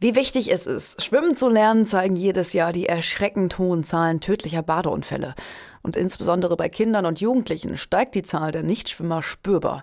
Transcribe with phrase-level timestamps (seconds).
[0.00, 4.62] Wie wichtig es ist, schwimmen zu lernen, zeigen jedes Jahr die erschreckend hohen Zahlen tödlicher
[4.62, 5.34] Badeunfälle.
[5.82, 9.82] Und insbesondere bei Kindern und Jugendlichen steigt die Zahl der Nichtschwimmer spürbar.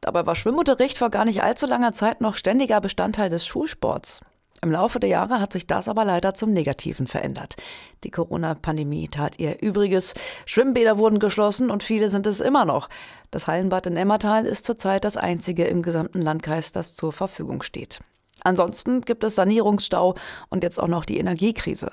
[0.00, 4.22] Dabei war Schwimmunterricht vor gar nicht allzu langer Zeit noch ständiger Bestandteil des Schulsports.
[4.62, 7.56] Im Laufe der Jahre hat sich das aber leider zum Negativen verändert.
[8.02, 10.14] Die Corona-Pandemie tat ihr Übriges.
[10.46, 12.88] Schwimmbäder wurden geschlossen und viele sind es immer noch.
[13.30, 18.00] Das Hallenbad in Emmertal ist zurzeit das einzige im gesamten Landkreis, das zur Verfügung steht.
[18.42, 20.14] Ansonsten gibt es Sanierungsstau
[20.48, 21.92] und jetzt auch noch die Energiekrise.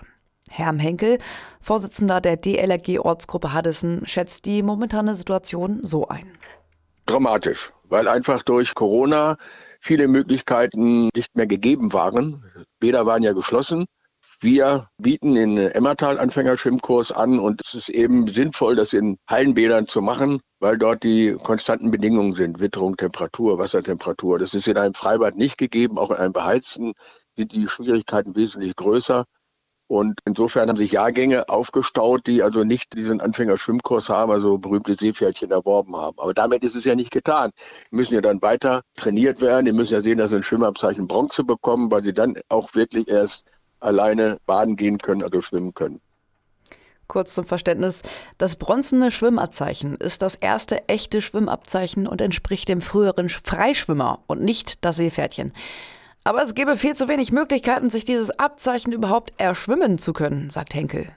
[0.50, 1.20] Herm Henkel,
[1.60, 6.32] Vorsitzender der DLRG-Ortsgruppe Haddesen, schätzt die momentane Situation so ein.
[7.06, 9.38] Dramatisch, weil einfach durch Corona
[9.80, 12.44] viele Möglichkeiten nicht mehr gegeben waren.
[12.80, 13.86] Bäder waren ja geschlossen.
[14.40, 20.00] Wir bieten den Emmertal Anfängerschwimmkurs an und es ist eben sinnvoll, das in Hallenbädern zu
[20.00, 22.60] machen, weil dort die konstanten Bedingungen sind.
[22.60, 24.38] Witterung, Temperatur, Wassertemperatur.
[24.38, 25.98] Das ist in einem Freibad nicht gegeben.
[25.98, 26.94] Auch in einem beheizten
[27.36, 29.26] sind die Schwierigkeiten wesentlich größer.
[29.90, 35.50] Und insofern haben sich Jahrgänge aufgestaut, die also nicht diesen Anfängerschwimmkurs haben, also berühmte Seepferdchen
[35.50, 36.20] erworben haben.
[36.20, 37.52] Aber damit ist es ja nicht getan.
[37.90, 39.66] Die müssen ja dann weiter trainiert werden.
[39.66, 43.08] Die müssen ja sehen, dass sie ein Schwimmabzeichen Bronze bekommen, weil sie dann auch wirklich
[43.08, 43.46] erst
[43.80, 46.02] alleine baden gehen können, also schwimmen können.
[47.08, 48.02] Kurz zum Verständnis,
[48.38, 54.84] das bronzene Schwimmabzeichen ist das erste echte Schwimmabzeichen und entspricht dem früheren Freischwimmer und nicht
[54.84, 55.54] das Seepferdchen.
[56.26, 60.74] Aber es gäbe viel zu wenig Möglichkeiten, sich dieses Abzeichen überhaupt erschwimmen zu können, sagt
[60.74, 61.08] Henkel.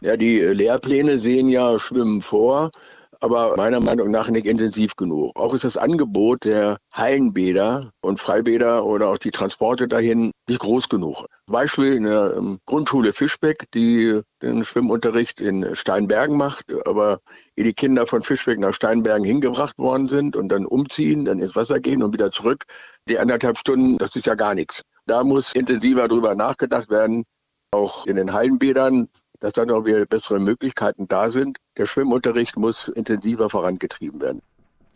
[0.00, 2.70] Ja, die Lehrpläne sehen ja Schwimmen vor
[3.20, 5.32] aber meiner Meinung nach nicht intensiv genug.
[5.36, 10.88] Auch ist das Angebot der Hallenbäder und Freibäder oder auch die Transporte dahin nicht groß
[10.88, 11.26] genug.
[11.46, 17.20] Beispiel in der ähm, Grundschule Fischbeck, die den Schwimmunterricht in Steinbergen macht, aber
[17.56, 21.56] ehe die Kinder von Fischbeck nach Steinbergen hingebracht worden sind und dann umziehen, dann ins
[21.56, 22.64] Wasser gehen und wieder zurück,
[23.08, 24.82] die anderthalb Stunden, das ist ja gar nichts.
[25.06, 27.24] Da muss intensiver drüber nachgedacht werden,
[27.70, 29.08] auch in den Hallenbädern
[29.44, 31.58] dass dann auch wieder bessere Möglichkeiten da sind.
[31.76, 34.42] Der Schwimmunterricht muss intensiver vorangetrieben werden.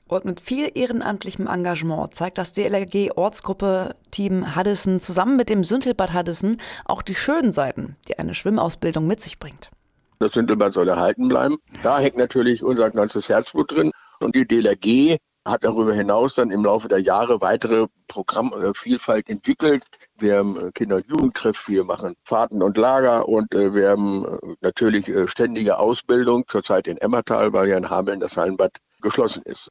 [0.09, 6.57] Und mit viel ehrenamtlichem Engagement zeigt das DLRG-Ortsgruppe-Team Haddesen zusammen mit dem Süntelbad Haddesen
[6.87, 9.71] auch die schönen Seiten, die eine Schwimmausbildung mit sich bringt.
[10.19, 11.59] Das Süntelbad soll erhalten bleiben.
[11.83, 13.93] Da hängt natürlich unser ganzes Herzblut drin.
[14.21, 19.85] Und die DLRG hat darüber hinaus dann im Laufe der Jahre weitere Programmvielfalt entwickelt.
[20.19, 24.25] Wir haben äh, Kinder- und Jugendtreff, wir machen Fahrten und Lager und äh, wir haben
[24.25, 29.71] äh, natürlich ständige Ausbildung, zurzeit in Emmertal, weil ja in Hameln das Hallenbad geschlossen ist.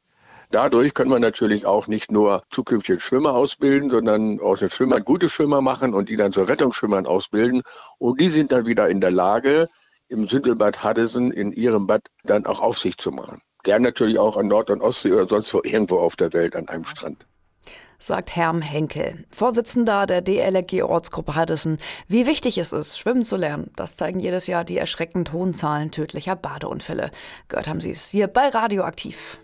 [0.49, 5.27] Dadurch können wir natürlich auch nicht nur zukünftige Schwimmer ausbilden, sondern aus den Schwimmern gute
[5.27, 7.63] Schwimmer machen und die dann zu Rettungsschwimmern ausbilden.
[7.97, 9.67] Und die sind dann wieder in der Lage,
[10.07, 13.41] im Sündelbad Haddesen in ihrem Bad dann auch Aufsicht zu machen.
[13.63, 16.67] Gern natürlich auch an Nord- und Ostsee oder sonst wo irgendwo auf der Welt an
[16.67, 17.25] einem Strand
[17.99, 21.79] sagt Herm Henkel, Vorsitzender der DLRG-Ortsgruppe Haddesen.
[22.07, 25.91] Wie wichtig es ist, schwimmen zu lernen, das zeigen jedes Jahr die erschreckend hohen Zahlen
[25.91, 27.11] tödlicher Badeunfälle.
[27.47, 29.39] Gehört haben Sie es hier bei Radioaktiv.